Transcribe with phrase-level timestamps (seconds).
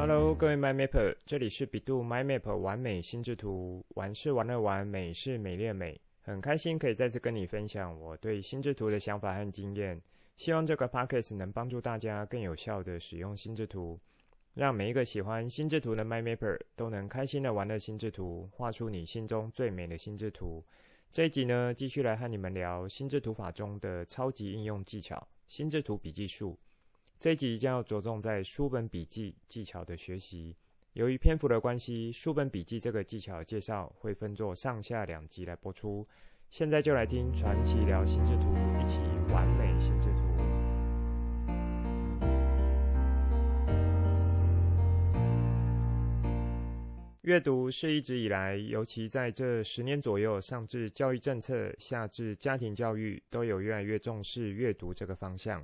[0.00, 10.00] Hello，各位 MyMapper，这里是 bEDU MyMap 玩美心智图，玩是玩乐玩，美是美丽的美，很开心可以再次跟你分享我对心智图的想法和经验。
[10.36, 14.00] 希望这个 Podcast 能帮助大家更有效地使用心智图，
[14.54, 20.64] 让每一个喜欢心智图的 MyMapper 都能开心地玩乐心智图，画出你心中最美的心智图。
[21.12, 26.58] 这一集呢，继续来和你们聊心智图法中的超级应用技巧——心智图笔记术。
[27.20, 30.56] 这一集将要着重在书本笔记技巧的学习。
[30.94, 36.08] 由于篇幅的关系，书本笔记这个技巧介绍会分作上下两集来播出。
[36.48, 40.22] 现在就来听传奇聊心智图，一起完美心智图。
[47.20, 55.62] 阅读是一直以来，尤其在这十年左右，上至教育政策，下至家庭教育，都有越来越重视阅读这个方向，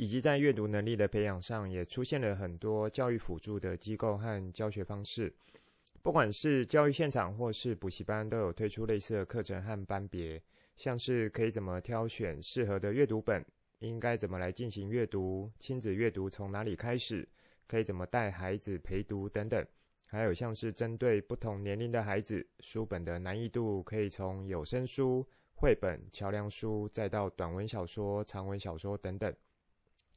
[0.00, 5.30] 以及在阅读能力的培养上，也出现了很多教育辅助的机构和教学方式。
[6.00, 10.42] 不管是教育现场或是补习班，都有推出类似的课程和班别，
[10.74, 13.44] 像是可以怎么挑选适合的阅读本，
[13.80, 17.28] 应该怎么来进行阅读，亲子阅读从哪里开始，
[17.66, 19.62] 可以怎么带孩子陪读等等。
[20.06, 29.30] 还有像是针对不同年龄的孩子，书本的难易度可以从有声书、绘本、桥梁书，再到短文小说、长文小说等等。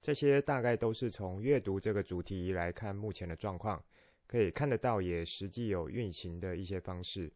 [0.03, 3.81] 这些大概都是从阅读这个主题来看目前的状况，
[4.27, 7.31] 可以看得到也实际有运行的一些方式。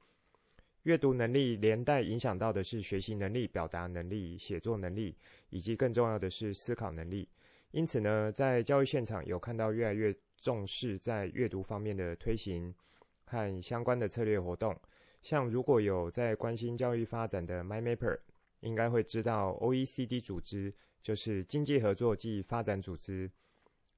[0.83, 5.15] 阅读能力连带影响到的是学习能力、表达能力、写作能力，
[5.49, 7.29] 以及更重要的是思考能力。
[7.71, 12.75] 因此呢，在教育现场有看到越来越重视在阅读方面的推行
[13.23, 14.77] 和相关的策略活动，
[15.21, 18.19] 像如果有在关心教育发展的 MyMapper，
[18.59, 23.31] 应该会知道 OECD 组织就是经济合作暨发展组织，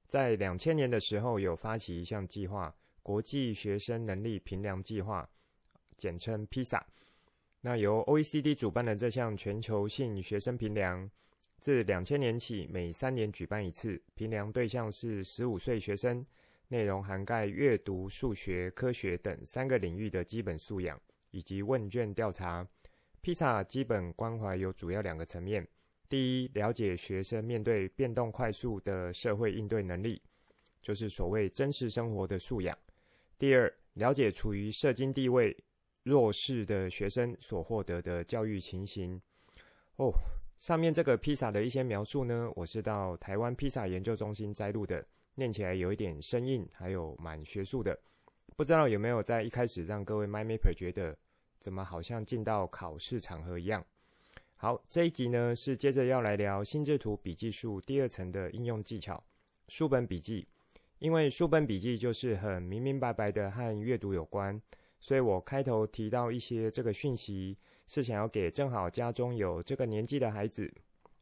[0.06, 5.28] 在两千年的时候有发起一项计划——国际学生能力评量计划，
[5.96, 6.80] 简称 PISA。
[7.62, 11.10] 那由 OECD 主办的这项全球性学生评量。
[11.60, 16.24] 自两千年起，每三年举办一次，评量对象是十五岁学生，
[16.68, 20.98] 内容涵盖阅读、数学、科学等三个领域的基本素养，
[21.32, 22.66] 以及问卷调查。
[23.22, 25.68] PISA 基本关怀有主要两个层面：
[26.10, 30.20] 第一，了解学生面对变动快速的社会应对能力，
[30.82, 32.76] 就是所谓真实生活的素养；
[33.38, 35.56] 第二，了解处于社经地位
[36.02, 39.18] 弱势的学生所获得的教育情形。
[39.96, 40.12] 哦。
[40.58, 45.02] 上面这个披萨的一些描述呢，我是到台湾披萨研究中心摘录的，
[45.34, 47.98] 念起来有一点生硬，还有蛮学术的，
[48.56, 51.16] 不知道有没有在一开始让各位 MyMapper 觉得
[51.58, 53.82] 怎么好像进到考试场合一样？
[54.62, 59.24] 好，这一集呢是接着要来聊心智图笔记术第二层的应用技巧——
[59.68, 60.46] 书本笔记，
[60.98, 64.60] 因为书本笔记就是很明明白白的和阅读有关，
[64.98, 67.56] 所以我开头提到一些这个讯息。
[67.86, 70.70] 是想要给正好家中有这个年纪的孩子，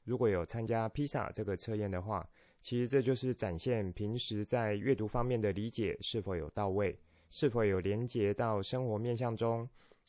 [0.02, 2.28] 如果有参加披萨这个测验的话，
[2.60, 6.98] 其实这就是展现平时在阅读方面的理解是否有到位，
[7.30, 9.68] 是否有连结到生活面向中，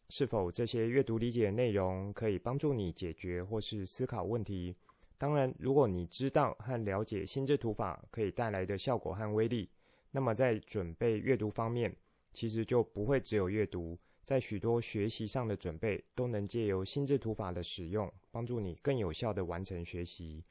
[0.09, 4.75] 是否这些阅读理解的内容可以帮助你解决或是思考问题。
[5.17, 9.69] 当然，如果你知道和了解心智图法可以带来的效果和威力，
[10.11, 11.95] 那么在准备阅读方面，
[12.33, 13.97] 其实就不会只有阅读。
[14.23, 20.43] 在许多学习上的准备，都能借由心智图法的使用，帮助你更有效地完成学习。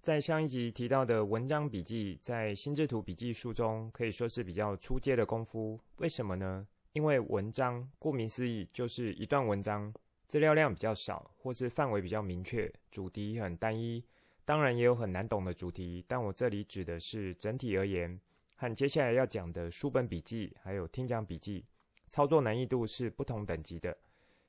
[0.00, 5.80] 在上一集提到的文章笔记，在心智图笔记书中可以说是比较初阶的功夫。
[5.96, 6.66] 为什么呢？
[6.94, 9.92] 因为文章顾名思义就是一段文章，
[10.28, 14.02] 资料量比较少，或是范围比较明确，主题很单一。
[14.44, 18.20] 当然也有很难懂的主题，但我这里指的是整体而言，
[18.54, 21.66] 和接下来要讲的书本笔记还有听讲笔记。
[22.08, 23.96] 操作难易度是不同等级的，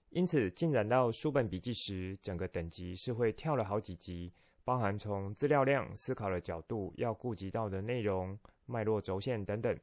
[0.10, 4.32] 因此进展到书本笔记时，整个等级是会跳了好几级，
[4.64, 8.38] 包含从资料量、思考的角度、要顾及到的内容、
[8.68, 9.76] 脉络轴线等等，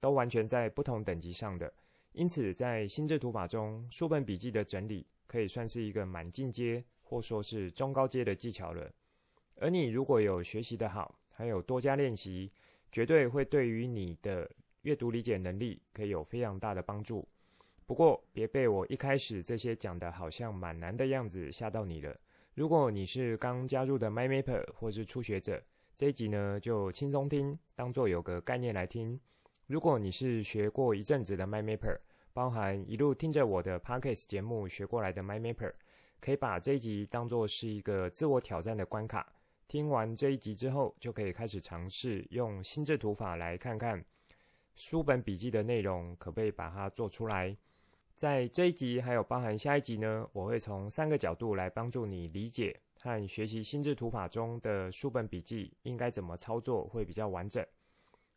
[0.00, 1.72] 都完全在不同等级上的。
[2.12, 8.90] 因此，在心智图法中，书本笔记的整理可以算是一个蛮进阶，或说是中高阶的技巧了。
[9.56, 12.52] 而你如果有学习的好，还有多加练习，
[12.90, 14.50] 绝对会对于你的。
[14.82, 17.26] 阅读理解能力可以有非常大的帮助，
[17.86, 22.16] 不过别被我一开始这些讲的好像蛮难的样子吓到你了。
[22.54, 25.60] 如果你是刚加入的 MyMapper 或是初学者，
[25.96, 29.18] 这一集呢就轻松听，当做有个概念来听。
[29.66, 31.98] 如果你是学过一阵子的 MyMapper，
[32.32, 35.72] 包含一路听着我的 Podcast 节目学过来的 MyMapper，
[36.20, 39.26] 可以把这一集当做是一个自我挑战的关卡。
[39.66, 44.04] 听完这一集之后，就可以开始尝试用心智图法来看看。
[44.76, 47.56] 书本笔记的内容可不可以把它做出来？
[48.14, 57.66] 在这一集还有包含下一集呢，我会从三个角度来帮助你理解和学习心智图法中的书本笔记应该怎么操作会比较完整。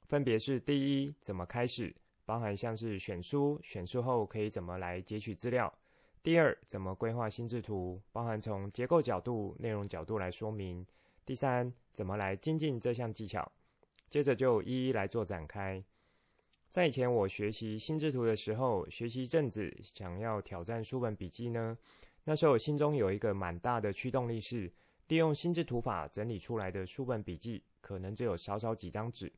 [0.10, 1.96] 分别是第一，怎么开始，
[2.26, 5.72] 包含像是选书，选书后可以怎么来截取资料；
[6.24, 10.84] 第二，怎么规划心智图，包含从结构角度、内容角度来说明；
[11.28, 13.52] 第三，怎么来精进这项技巧。
[14.10, 15.84] 接着就一一来做展开。
[16.72, 21.78] 在以前我学习心智图的时候，学习一阵子，想要挑战书本笔记呢。
[22.24, 24.72] 那时候心中有一个蛮大的驱动力是，
[25.08, 29.32] 利用心智图法整理出来的书本笔记，可能只有少少几张纸，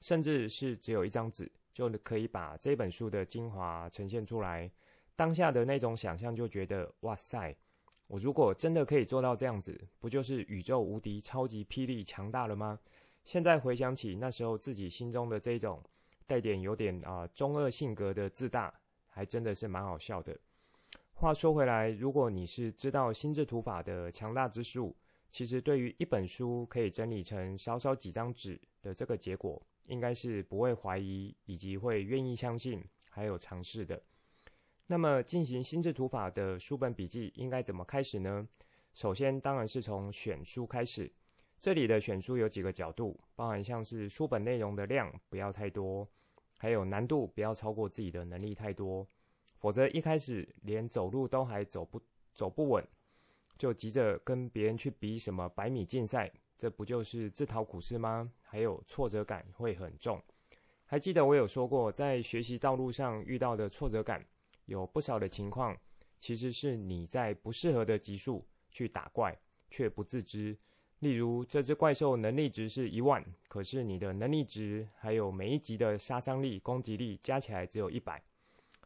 [0.00, 4.70] 甚至是只有一张纸，就可以把这本书的精华呈现出来。
[5.16, 7.56] 当下的那种想象，就觉得哇塞，
[8.06, 12.78] 我如果真的可以做到这样子，不就是宇宙无敌、超级霹雳强大了吗？
[13.24, 15.82] 现在回想起那时候自己心中的这种。
[16.26, 18.72] 带点有点啊、中二性格的自大，
[19.10, 20.34] 还真的是蛮好笑的。
[21.12, 24.96] 话说回来，如果你是知道心智图法的强大之术，
[25.30, 34.02] 其实对于一本书可以整理成少少几张纸的这个结果，应该是不会怀疑，以及会愿意相信，还有尝试的。
[34.86, 38.46] 那么进行心智图法的书本笔记应该怎么开始呢？
[38.92, 41.10] 首先当然是从选书开始。
[41.58, 46.06] 这里的选书有几个角度，包含像是书本内容的量不要太多，
[46.58, 49.08] 还有难度不要超过自己的能力太多，
[49.58, 51.98] 否则一开始连走路都还走不
[52.34, 52.86] 走不稳，
[53.56, 58.30] 就急着跟别人去比什么百米竞赛，这不就是自讨苦吃吗？
[58.42, 60.20] 还有挫折感会很重。
[60.86, 64.24] 还记得我有说过，在学习道路上遇到的挫折感，
[64.66, 65.76] 有不少的情况，
[66.18, 69.36] 其实是你在不适合的级数去打怪，
[69.70, 70.56] 却不自知。
[71.00, 78.22] 例如，这只怪兽能力值是一万，可是你的能力值还有每一级的杀伤力、攻击力加起来只有一百，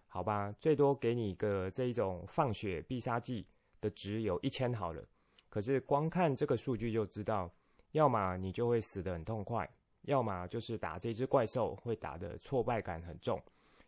[0.06, 3.46] 好吧，最多给你个这一种放血必杀技
[3.80, 5.04] 的值有一千好了。
[5.48, 7.50] 可是光看这个数据就知道，
[7.92, 9.68] 要么你就会死得很痛快，
[10.02, 13.42] 要么就是打这只怪兽会打得挫败感很重，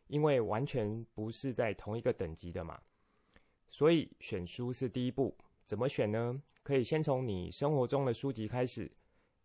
[0.07, 2.81] 因为完全不是在同一个等级的嘛。
[3.69, 5.37] 所以选书是第一步。
[5.67, 6.43] 怎么选呢？
[6.65, 8.91] 可以先从你生活中的书籍开始，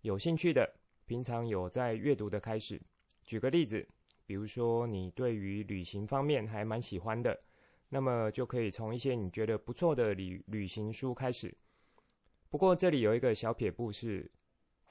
[0.02, 0.68] 有兴趣的，
[1.06, 2.82] 平常有在阅读的开始。
[3.24, 3.88] 举个例子，
[4.26, 7.40] 比如说你对于旅行方面还蛮喜欢的，
[7.90, 11.56] 那么就可以从一些你觉得不错的旅旅行书开始。
[12.50, 14.32] 不过这里有一个小撇步是，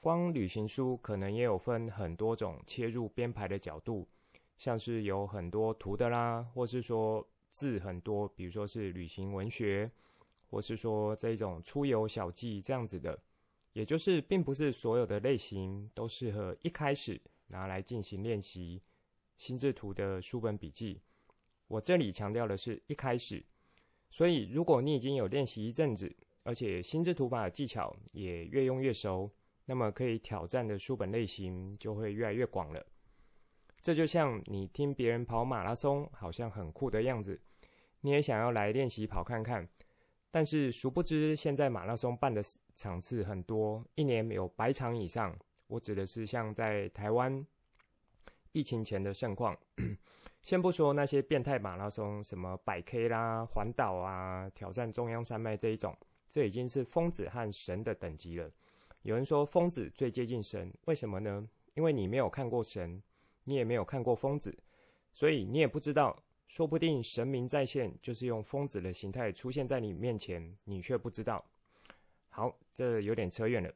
[0.05, 4.07] 光旅行书可能也有分很多种切入编排的角度，
[4.55, 9.89] 像是有很多图的啦，或是说字很多，比如说是旅行文学。
[10.47, 13.19] 或是说这种出游小记这样子的，
[13.73, 18.79] 也就是并不是所有的类型都适合一开始拿来进行练习
[19.37, 21.01] 心智图的书本笔记。
[21.67, 23.43] 我这里强调的是一开始，
[24.11, 29.31] 所以如果你已经有练习一阵子，而且心智图法的技巧也越用越熟，
[29.65, 32.85] 那么可以挑战的书本类型就会越来越广了。
[33.81, 37.39] 这就像你听别人跑马拉松，好像很酷的样子，
[38.01, 39.67] 你也想要来练习跑看看。
[40.31, 42.41] 但是殊不知，现在马拉松办的
[42.75, 45.37] 场次很多，一年有百场以上。
[45.67, 47.45] 我指的是像在台湾
[48.51, 49.57] 疫情前的盛况。
[50.43, 58.51] 先不说那些变态马拉松，什么百 K 啦、环岛啊、挑战中央山脉这一种，这已经是疯子和神的等级了。
[59.05, 61.47] 有人说疯子最接近神，为什么呢？
[61.75, 63.03] 因为你没有看过神，
[63.43, 64.57] 你也没有看过疯子，
[65.13, 66.23] 所以你也不知道。
[66.47, 71.45] 说不定神明再现，就是用疯子的形态出现在你面前，你却不知道。
[72.29, 73.71] 好，这有点扯远了。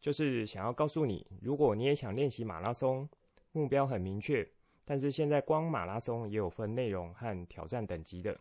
[0.00, 3.08] 就是想要告诉你，如果你也想练习马拉松，
[3.52, 4.44] 目标很明确，
[4.84, 8.36] 但是现在光马拉松也有分内容和挑战等级的，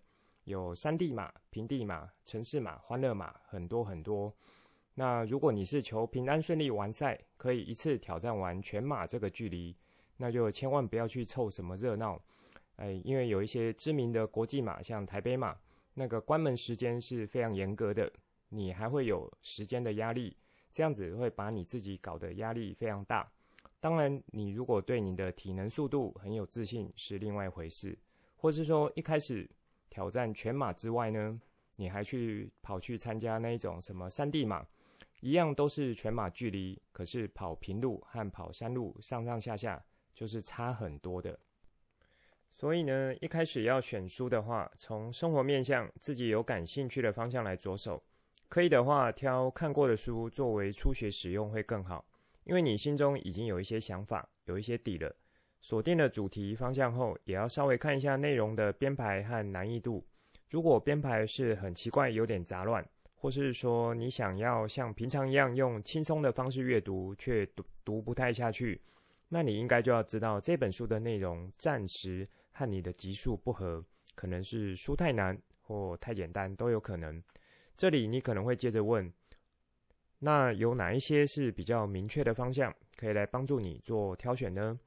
[0.46, 4.34] 有山地马、平地马、城市马、欢乐马，很多很多。
[5.02, 9.76] 那如果你是求平安顺利完赛，可以一次挑战完全马这个距离，
[10.18, 12.22] 那就千万不要去凑什么热闹。
[12.76, 15.58] 哎，因为有一些知名的国际马，像台北马，
[15.96, 18.14] 那个关门时间是非常严格的，
[18.50, 20.38] 你还会有时间的压力，
[20.72, 23.28] 这样子会把你自己搞得压力非常大。
[23.80, 27.98] 当然，你如果对你的体能速度很有自信，是另外一回事。
[28.38, 29.50] 或是说一开始
[29.90, 31.42] 挑战全马之外呢，
[31.78, 34.64] 你还去跑去参加那一种什么山地马，
[35.22, 41.40] 一样都是全马距离，可是跑平路和跑山路上上下下就是差很多的。
[42.52, 48.04] 所以呢，一开始要选书的话，从生活面向自己有感兴趣的方向来着手。
[48.50, 52.06] 可以的话，挑看过的书作为初学使用会更好，
[52.44, 55.16] 因为你心中已经有一些想法，有一些底了。
[55.62, 60.06] 锁定了主题方向后，也要稍微看一下内容的编排和难易度。
[60.50, 62.86] 如果编排是很奇怪、有点杂乱，
[63.22, 68.82] 或是说你想要像平常一样用轻松的方式阅读，却读读不太下去，
[69.30, 73.86] 那你应该就要知道这本书的内容暂时和你的级数不合，
[74.16, 77.22] 可能是书太难或太简单都有可能。
[77.78, 79.14] 这里你可能会接着问，
[80.18, 84.80] 那有哪一些是比较明确的方向，可以来帮助你做挑选呢？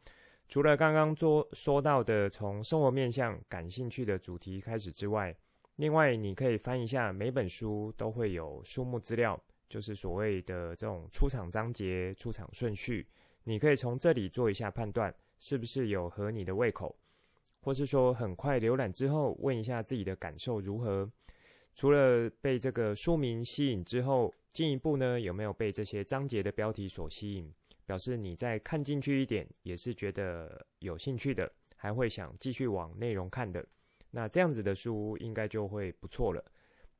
[0.49, 5.33] 除了刚刚说说到的从生活面向感兴趣的主题开始之外，
[5.76, 13.07] 另外你可以翻一下每本书都会有书目资料，就是所谓的这种出场章节、出场顺序，
[13.43, 16.97] 你可以从这里做一下判断，是不是有合你的胃口，
[17.61, 21.11] 或是说很快浏览之后问一下自己的感受如何。
[21.75, 27.52] 除了被这个书名吸引之后，进一步呢，有没有被这些章节的标题所吸引？
[27.85, 33.66] 表示你再看进去一点，也是觉得有兴趣的，还会想继续往内容看的。
[34.16, 36.44] 那这样子的书应该就会不错了。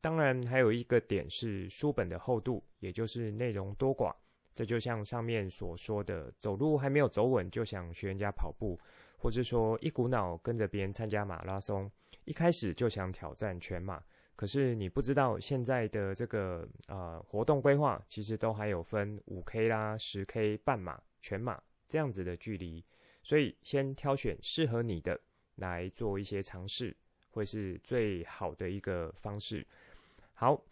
[0.01, 4.13] 当然，还有一个点是书本的厚度，也就是内容多寡。
[4.53, 8.77] 这就像上面所说的，走路还没有走稳就想学人家跑步，
[9.17, 11.89] 或是说一股脑跟着别人参加马拉松，
[12.25, 14.03] 一开始就想挑战全马。
[14.35, 22.85] 可是你不知道现在的这个呃活动规划，其实都还有分五 K 啦、十 K、半马、全马这样子的距离，
[23.23, 25.19] 所以先挑选适合你的
[25.55, 26.97] 来做一些尝试，
[27.35, 29.67] 会是最好的一个方式。
[30.33, 30.63] 好，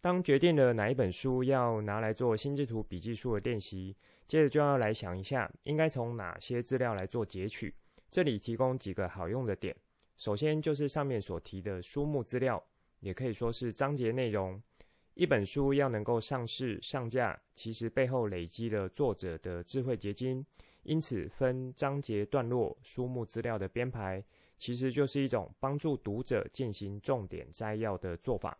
[0.00, 7.74] 当决定了哪一本书要拿来做心智图笔记书的练习，接着就要来想一下，应该从哪些资料来做截取。
[8.10, 9.76] 这里提供几个好用的点，
[10.16, 12.62] 首先就是上面所提的书目资料。
[13.00, 14.62] 也可以说是章节内容。
[15.14, 20.46] 一本书要能够上市上架，其实背后累积了作者的智慧结晶。
[20.84, 24.22] 因此，分章节段落、书目资料的编排，
[24.62, 28.56] 其实就是一种帮助读者进行重点摘要的做法。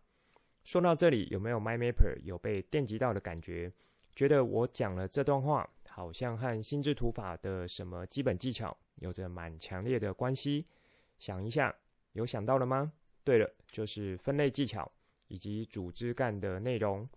[0.65, 3.73] 说到这里，有没有 MyMapper 有被电击到的感觉？
[4.13, 10.67] 觉得我讲了这段话，好像和心智图法的什么基本技巧有着蛮强烈的关系？
[11.21, 11.73] 想一下，
[12.15, 12.93] 有想到了吗？
[13.23, 14.91] 对了，就是分类技巧
[15.29, 17.09] 以及主枝干的内容。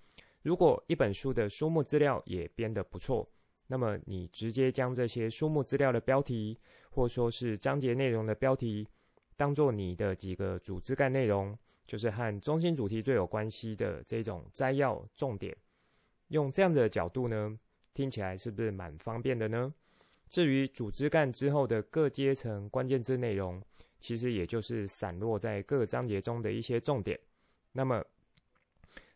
[0.44, 3.28] 如果一本书的书目资料也编得不错，
[3.68, 6.58] 那么你直接将这些书目资料的标题，
[6.90, 8.88] 或说是章节内容的标题，
[9.36, 15.56] 当做你的几个主枝干内容，就是和中心主题最有关系的这种摘要重点。
[16.30, 17.60] 用这样子的角度呢，
[17.94, 19.74] 听起来是不是蛮方便的呢？
[20.30, 23.62] 至于主枝干之后的各阶层关键字内容。
[23.98, 27.20] 其实也就是散落在各章节中的一些重点。
[27.72, 28.06] 那么，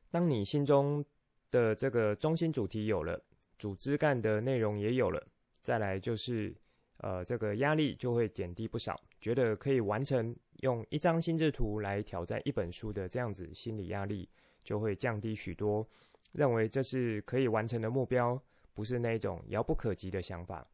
[0.10, 1.06] 当你心中
[1.52, 3.22] 的这个中心主题有了，
[3.60, 5.24] 主枝干的内容也有了，
[5.62, 6.56] 再来就是，
[6.98, 14.28] 呃，这个压力就会减低不少，觉得可以完成用一张心智图来挑战一本书的这样子，心理压力
[14.64, 15.88] 就会降低许多，
[16.32, 18.42] 认为这是可以完成的目标，
[18.74, 20.66] 不是那种遥不可及的想法。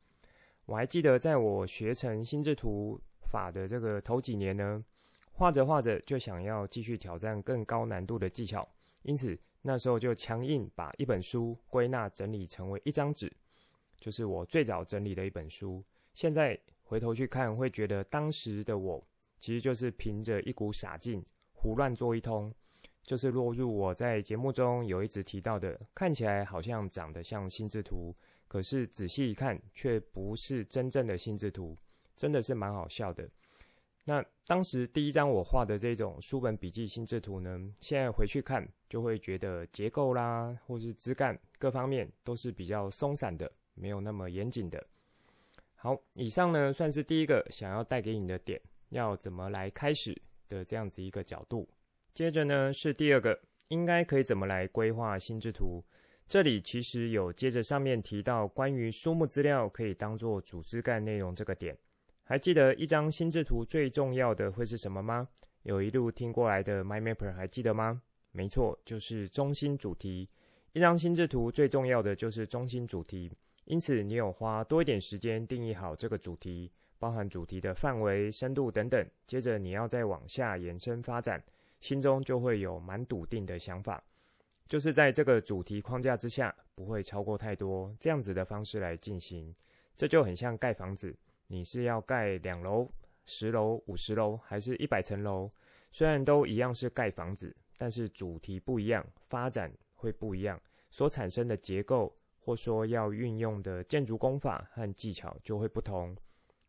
[0.66, 3.02] 我还记得在我学成心智图。
[3.28, 4.86] 法的这个头几年呢，
[5.34, 8.66] 画着画着就想要继续挑战更高难度的技巧，
[9.06, 13.32] 因此那时候就强硬把一本书归纳整理成为一张纸，
[14.00, 15.84] 就是我最早整理的一本书。
[16.14, 19.08] 现在回头去看，会觉得当时的我
[19.40, 22.54] 其实就是凭着一股傻劲胡乱做一通，
[23.04, 28.16] 就是落入我在节目中有一直提到的，看起来好像长得像心智图，
[28.48, 31.78] 可是仔细一看却不是真正的心智图。
[32.16, 33.30] 真的是蛮好笑的。
[34.08, 44.86] 那当时第一张我画的这种书本笔记心智图呢，现在回去看就会觉得结构啦，或是枝干各方面都是比较松散的，没有那么严谨的。
[45.74, 50.16] 好，以上呢算是第一个想要带给你的点，要怎么来开始
[50.48, 51.68] 的这样子一个角度。
[52.14, 55.84] 接着呢是第二个，应该可以怎么来规划心智图。
[56.28, 61.76] 这里其实有接着上面提到关于书目资料可以当做主枝干内容这个点。
[62.28, 65.30] 还记得一张心智图最重要的会是什么吗？
[65.62, 68.02] 有一路听过来的 MyMapper 还记得吗？
[68.32, 70.28] 没错，就是中心主题。
[70.74, 73.32] 一张心智图最重要的就是中心主题，
[73.66, 79.08] 因此你有花多一点时间定义好这个主题，包含主题的范围、深度等等。
[79.28, 81.44] 接着你要再往下延伸发展，
[81.80, 84.04] 心中就会有蛮笃定的想法，
[84.68, 89.56] 就是在这个主题框架之下，不会超过太多，这样子的方式来进行，
[89.96, 91.16] 这就很像盖房子。
[91.48, 92.90] 你是要盖两楼、
[93.26, 95.50] 十楼、五十楼，还是一百层楼？
[95.92, 100.60] 虽然都一样是盖房子，但是主题不一样，发展会不一样，
[100.90, 106.16] 所产生的结构或说要运用的建筑工法和技巧就会不同。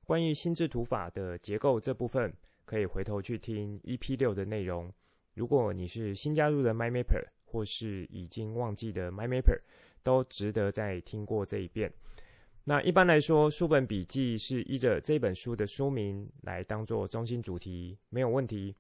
[0.04, 2.32] 关于心智图法的结构这部分，
[2.64, 4.92] 可以回头去听 EP 六的内容。
[5.34, 9.58] 如果你是新加入的 MyMapper，或是已经忘记的 MyMapper，
[10.02, 11.92] 都值得再听过这一遍。
[12.68, 18.74] 那一般来说，书本笔记是依着这本书的书名来当做中心主题，没有问题。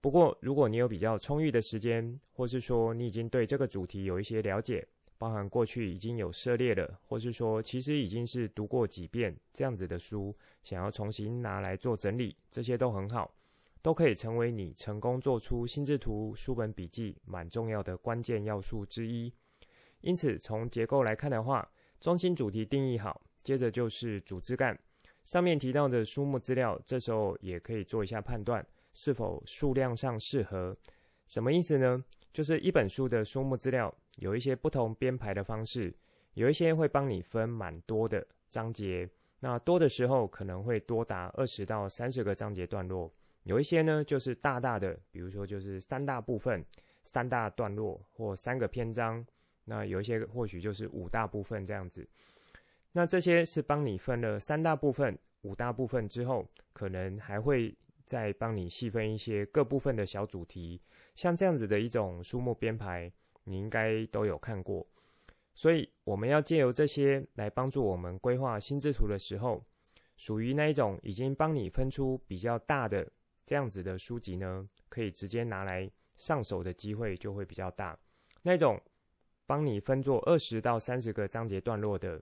[0.00, 4.86] 不过，如果你有比较充裕的时间，或是说你已经对这个主题有一些了解，
[5.18, 10.32] 包含过去已经有涉猎了，或是说其实已经是读过几遍这样子的书，
[10.62, 13.34] 想要重新拿来做整理，这些都很好，
[13.82, 19.32] 都可以成为你成功做出心智图书本笔记蛮重要的关键要素之一。
[20.00, 21.68] 因此，从结构来看的话，
[21.98, 23.20] 中心主题定义好。
[23.42, 24.78] 接着就是主枝干，
[25.24, 30.76] 上面提到的书目资料，这时候也可以做一下判断，是否数量上适合。
[31.26, 32.04] 什么意思呢？
[32.32, 35.94] 就是一本书的书目资料有一些不同编排的方式，
[36.34, 39.08] 有一些会帮你分蛮多的章节，
[39.40, 46.64] 那多的时候可能会多达二十到三十个章节段落，有一些呢就是大大的，比如说就是三大部分、
[47.02, 49.24] 三大段落或三个篇章，
[49.64, 52.08] 那有一些或许就是五大部分这样子。
[52.94, 60.78] 那这些是帮你分了三大部分、五大部分之后，可能还会再帮你细分一些各部分的小主题，
[61.14, 63.10] 像这样子的一种书目编排，
[63.44, 64.86] 你应该都有看过。
[65.54, 69.64] 所以我们要借由这些来帮助我们规划心智图的时候，
[70.18, 73.10] 属于那一种已经帮你分出比较大的
[73.46, 77.98] 这样子的书籍呢，可以直接拿来上手的机会就会比较大。
[78.42, 78.78] 那种
[79.46, 82.20] 帮你分作二十到三十个章节段落的。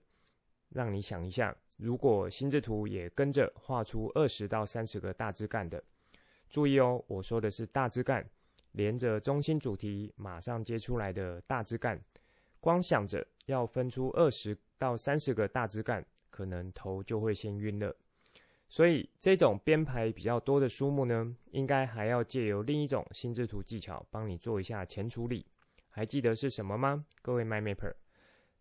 [0.70, 5.82] 让你想一下，如果心智图也跟着画出二十到三十个大枝干的，
[6.48, 8.28] 注意哦，我说的是大枝干，
[8.72, 12.00] 连着中心主题马上接出来的大枝干，
[12.60, 17.94] 光想着要分出二十到三十个大枝干，可能头就会先晕了。
[18.68, 25.44] 所以这种编排比较多的书目呢，应该还要借由另一种心智图技巧帮你做一下前处理。
[25.88, 27.04] 还记得是什么吗？
[27.20, 27.92] 各位 MyMapper。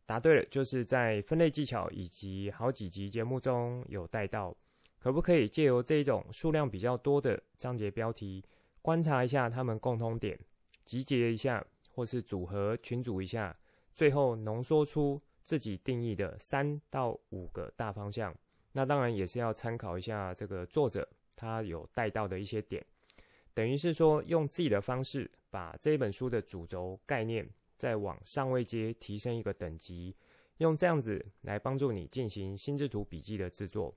[0.09, 4.51] 答对了，就是在分类技巧以及好几集节目中有带到，
[4.97, 8.43] 可不可以借由这种数量比较多的章节标题，
[8.81, 10.39] 观察一下它们共通点，
[10.83, 13.55] 集结一下，或是组合群组一下，
[13.93, 18.35] 最后浓缩出自己定义的三到五个大方向。
[18.71, 22.83] 那当然也是要参考一下这个作者他有带到的一些点，
[23.53, 27.47] 等于是说用自己的方式把这本书的主轴概念。
[27.79, 30.13] 再往上位阶提升一个等级，
[30.57, 33.95] 用这样子来帮助你进行心智图笔记的制作。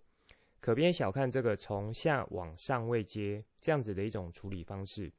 [0.60, 5.12] 可别小看这个从下往上位阶这样子的一种处理方式，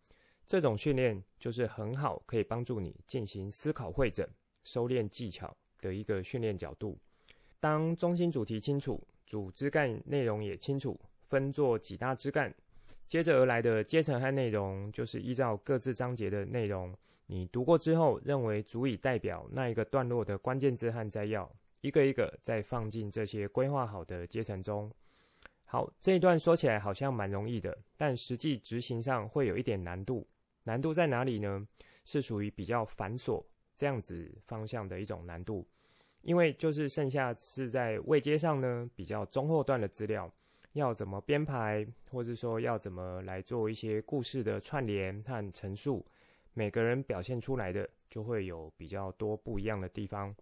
[0.48, 4.28] 这种训练就是很好可以帮助你进行思考会诊、
[4.64, 6.98] 收敛技巧的一个训练角度。
[7.60, 10.98] 当中心主题清楚，主枝干内容也清楚，
[11.28, 12.56] 分作几大枝干，
[13.06, 16.96] 接着而来的阶层和内容就是依照各自章节的内容。
[17.26, 21.50] 你读过之后，认为足以代表那一个段落的关键字和摘要，
[21.82, 24.92] 一个一个再放进这些规划好的阶层中。
[25.66, 30.28] 好，这一段说起来好像蛮容易的，但实际执行上会有一点难度。
[30.64, 31.68] 难度在哪里呢？
[32.06, 33.42] 是属于比较繁琐
[33.78, 35.66] 这样子方向的一种难度，
[36.22, 40.30] 因为就是剩下是在位阶上呢，比较中后段的资料，
[40.74, 46.06] 要怎么编排，或是说要怎么来做一些故事的串联和陈述。
[46.54, 50.36] 每个人表现出来的就会有比较多不一样的地方。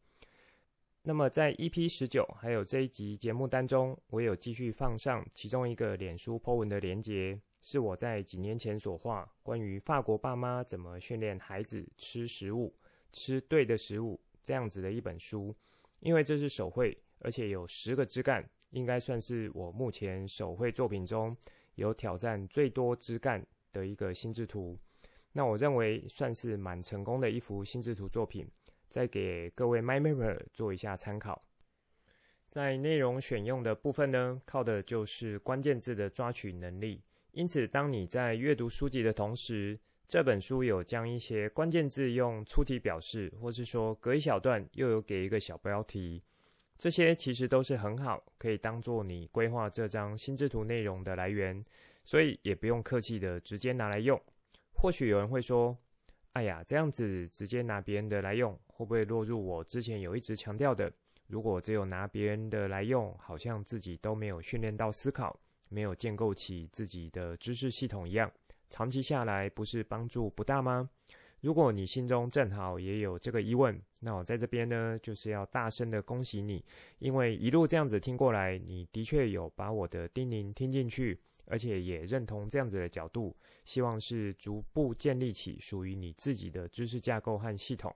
[1.03, 12.75] 那么在 EP 十九还有这一集节目当中，我有继续放上其中一个脸书 po 文的连结，是我在几年前所画关于法国爸妈怎么训练孩子吃食物、
[13.11, 15.55] 吃对的食物这样子的一本书。
[16.01, 21.35] 因为这是手绘，而且有十个枝干，应该算是我目前手绘作品中
[21.75, 23.43] 有挑战最多枝干
[23.73, 24.77] 的一个心智图。
[25.33, 28.47] 那我认为算是蛮成功的一幅心智图作品，
[28.89, 31.45] 再给各位 MyMapper 做一下参考。
[32.49, 37.01] 在内容选用的部分呢，靠的就是关键字的抓取能力。
[37.31, 46.21] 因此，当你在阅读书籍的同时，这本书有将一些关键字用粗体表示，或是说隔一小段又有给一个小标题，
[46.77, 51.63] 这些其实都是很好，可以当做你规划这张心智图内容的来源，
[52.03, 54.21] 所以也不用客气的直接拿来用。
[54.81, 55.77] 或许有人会说
[56.33, 60.91] ：“哎呀，这样子直接拿别人的来用，会不会落入我之前有一直强调的？
[61.27, 65.39] 如果只有拿别人的来用，好像自己都没有训练到思考，
[65.69, 68.31] 没有建构起自己的知识系统一样，
[68.71, 70.89] 长期下来不是帮助不大吗？”
[71.41, 76.65] 如果你心中正好也有这个疑问，那我在这边呢，就是要大声的恭喜你，
[76.97, 87.95] 因为一路这样子听过来，你的确有把我的叮咛听进去，而且也认同这样子的角度，希望是逐步建立起属于你自己的知识架构和系统。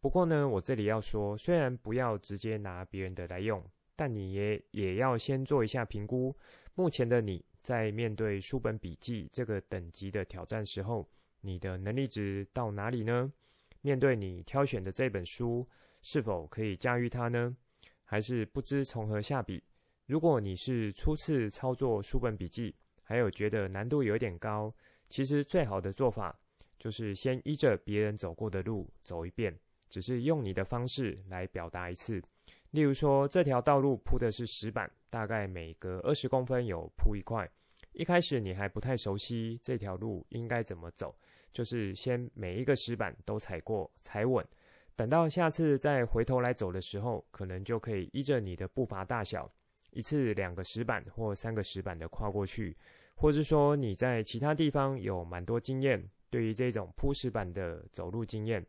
[0.00, 6.34] 不过呢，我这里要说，虽然不要直接拿别人的来用，但你也也要先做一下评估，
[6.74, 11.08] 目前的你在面对书本笔记这个等级的挑战时候。
[11.42, 13.32] 你的能力值到哪里呢？
[13.80, 15.64] 面对你挑选的这本书，
[16.02, 17.56] 是否可以驾驭它呢？
[18.02, 19.62] 还是不知从何下笔？
[20.06, 24.72] 如果你是初次操作书本笔记，还有觉得难度有点高，
[25.08, 26.32] 其实最好的做法
[26.78, 32.22] 就是先依着别人走过的路走一遍，只是用你的方式来表达一次。
[32.70, 37.48] 例如说，这条道路铺的是石板，大概每隔二十公分有铺一块。
[37.90, 41.16] 一开始你还不太熟悉这条路应该怎么走。
[41.52, 44.46] 就是先每一个石板都踩过踩稳，
[44.94, 49.50] 等到下次再回头来走的时候，可能就可以依着你的步伐大小，
[49.96, 52.76] 一次两个石板或三个石板的跨过去，
[53.14, 58.62] 或是说你在其他地方有蛮多经验，对于这种铺石板的走路经验，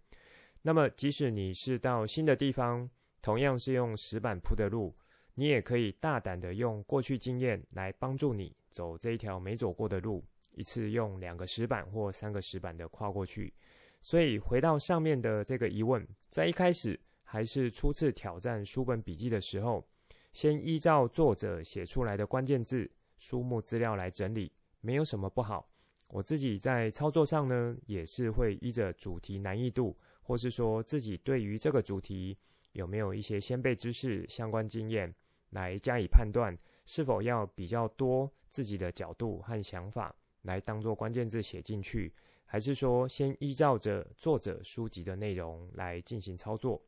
[0.62, 2.90] 那么即使你是到新的地方，
[3.22, 4.96] 同样是用石板铺的路，
[5.36, 10.24] 你也可以大胆的用过去经验来帮助你走这一条没走过的路。
[10.54, 13.54] 一次用两个石板或三个石板的跨过去，
[14.02, 19.86] 所以回到上面的这个疑问，在一开始还是初次挑战书本笔记的时候，
[20.34, 25.70] 先依照作者写出来的关键字、书目资料来整理，没有什么不好。
[26.10, 32.38] 我自己在操作上呢，也是会依着主题难易度，或是说自己对于这个主题
[32.72, 35.13] 有没有一些先备知识、相关经验，
[35.50, 40.16] 来加以判断是否要比较多自己的角度和想法。
[40.44, 42.13] 来当做关键字写进去，
[42.46, 46.82] 还是说先依照着作者书籍的内容来进行操作？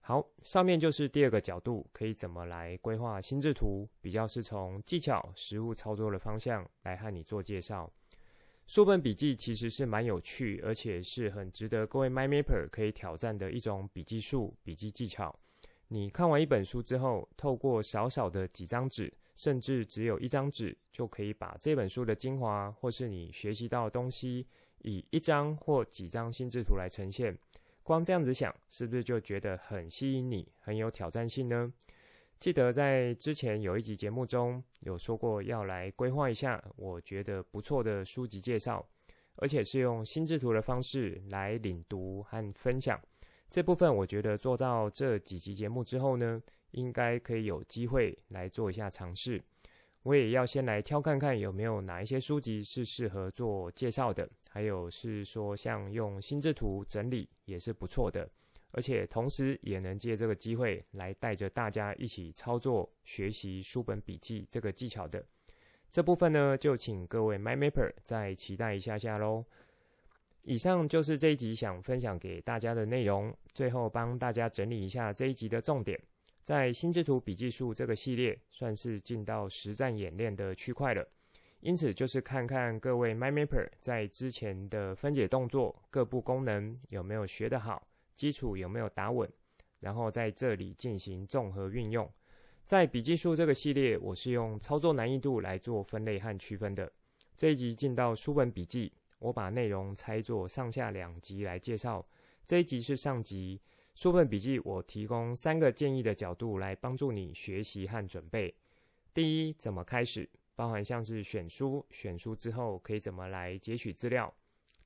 [0.00, 7.90] 好，上面就是第二个角度，可以怎么来规划心智图，比较是从技巧、实务操作的方向来和你做介绍。
[8.66, 15.38] 书本笔记其实是蛮有趣，而且是很值得各位 MyMapper 可以挑战的一种笔记术、笔记技巧。
[15.88, 19.12] 你看完一本书之后，透过少少的几张纸。
[19.36, 24.44] 甚至只有一张纸，就可以把这本书的精华，或是你学习到的东西，
[24.82, 27.34] 以一张或几张心智图来呈现。
[27.82, 31.72] 光这样子想，是不是就觉得很吸引你，很有挑战性呢？
[32.38, 38.88] 记得在之前有一集节目中有说过，要来规划一下我觉得不错的书籍介绍，
[39.34, 42.98] 而且是用心智图的方式来领读和分享。
[43.50, 46.40] 这部分我觉得做到这几集节目之后呢，
[46.70, 49.42] 应该可以有机会来做一下尝试。
[50.02, 58.28] 我也要先来挑看看有没有哪一些书籍是适合做介绍的，还有是说像用心智图整理也是不错的，
[58.70, 65.22] 而且同时也能借这个机会来带着大家一起操作学习书本笔记这个技巧的。
[65.90, 69.42] 这部分呢，就请各位 MyMapper 再期待一下下喽。
[70.42, 76.00] 以上就是这一集想分享给大家的内容，最后帮大家整理一下这一集的重点。
[76.50, 81.06] 在心智图笔记术这个系列，算是进到实战演练的区块了。
[81.60, 87.80] 因此，就是看看各位 MyMapper 在之前的分解动作各部功能有没有学得好，
[88.16, 89.30] 基础有没有打稳，
[89.78, 92.10] 然后在这里进行综合运用。
[92.66, 96.90] 在笔记术这个系列，我是用操作难易度来做分类和区分的。
[97.36, 102.04] 这一集进到书本笔记，我把内容拆作上下两集来介绍。
[102.44, 103.60] 这一集是上集。
[103.94, 108.54] 书本笔记，我提供三个建议的角度来帮助你学习和准备。
[109.12, 114.32] 第一，怎么开始，包含像是选书，选书之后可以怎么来截取资料。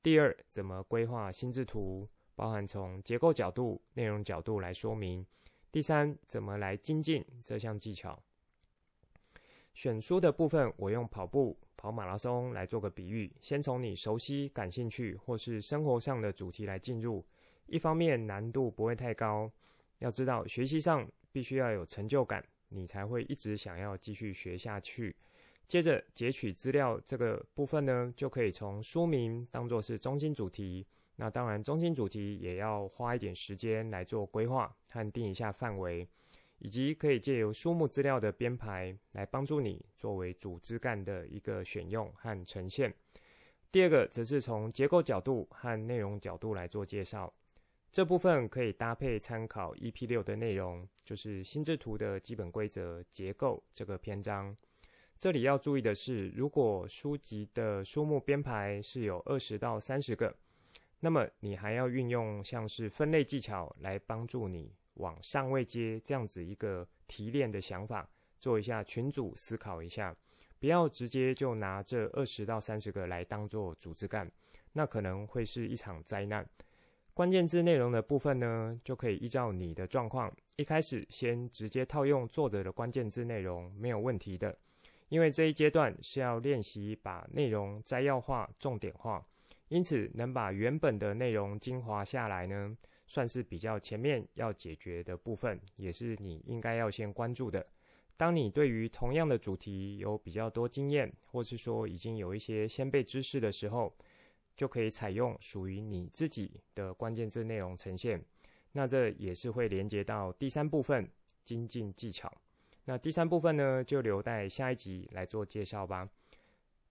[0.03, 5.25] 第二，怎么规划心智图，包含从结构角度、内容角度来说明。
[5.71, 8.19] 第三，怎么来精进这项技巧。
[9.73, 17.23] 选书的部分，我用跑步、跑马拉松来做个比喻，先从你熟悉、感兴趣或是生活上的主题来进入。
[17.67, 19.51] 一方面难度不会太高，
[19.99, 25.15] 要知道学习上必须要有成就感，你才会一直想要继续学下去。
[25.67, 30.85] 接着截取资料这个部分呢，就可以从书名当作是中心主题。
[31.15, 36.07] 那当然，中心主题也要花一点时间来做规划和定一下范围，
[36.59, 42.93] 以及可以借由书目资料的编排来帮助你作为主枝干的一个选用和呈现。
[43.71, 47.33] 第二个则是从结构角度和内容角度来做介绍。
[47.95, 54.53] 这部分可以搭配参考 EP 六的内容，就是心智图的基本规则结构这个篇章。
[55.17, 60.35] 这里要注意的是，如果书籍的书目编排是有二十到三十个，
[60.99, 68.05] 那么你还要运用像是分类技巧来帮助你往上位阶这样子一个提炼的想法，
[68.41, 70.13] 做一下群组思考一下，
[70.59, 74.29] 不要直接就拿这二十到三十个来当做组织干，
[74.73, 76.45] 那可能会是一场灾难。
[77.15, 84.53] 关键字内容的部分呢，就可以依照你的状况，一开始先直接套用作者的关键字内容，没有问题的。
[85.07, 89.25] 因为这一阶段是要练习把内容摘要化、重点化。
[89.69, 92.75] 因此，能把原本的内容精华下来呢，
[93.07, 97.65] 算是比较前面要解决的部分，也是你应该要先关注的。
[98.17, 103.95] 当你对于同样的主题有比较多经验，或是说已经有一些先备知识的时候，
[104.55, 108.23] 就可以采用属于你自己的关键字内容呈现。
[108.71, 111.09] 那这也是会连接到第三部分
[111.43, 112.31] 精进技巧。
[112.83, 116.09] 那第三部分呢，就留待下一集来做介绍吧。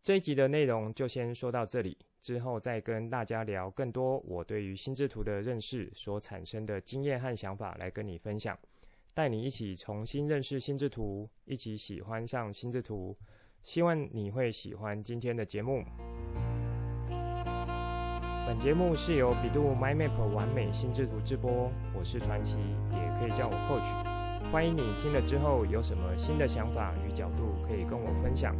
[0.02, 1.96] 这一集的内容就先说到这里。
[2.20, 8.58] 之后再跟大家聊更多我对于心智图的认识所产生的经验和想法来跟你分享，
[9.12, 13.14] 带你一起重新认识心智图，一起喜欢上心智图。
[13.62, 15.84] 希望你会喜欢今天的节目。
[18.46, 22.58] 本节目是由比度 MyMap 完美心智图制播，我是传奇，
[22.92, 24.52] 也可以叫我 Coach。
[24.52, 28.54] 欢迎你听了之后有什么新的想法与角度，可以跟我分享。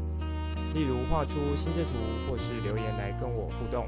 [0.73, 1.91] 例如画出心智图，
[2.27, 3.87] 或是留言来跟我互动。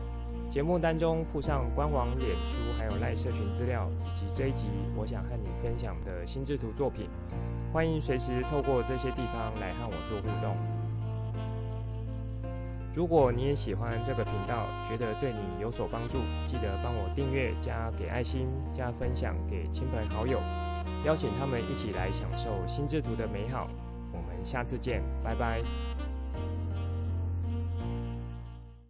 [0.50, 7.08] 节目当中附上官网、脸书还有赖社群资料，以及这一集我想和你分享的心智图作品。
[7.72, 10.75] 欢迎随时透过这些地方来和我做互动。
[12.96, 20.40] 如果你也喜欢这个频道，觉得对你有所帮助，记得帮我订阅、加给爱心、加分享给亲朋好友，
[21.04, 23.68] 邀请他们一起来享受心智图的美好。
[24.12, 25.60] 我们下次见，拜拜。